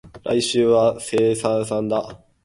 [0.23, 2.19] 来週は相生祭だ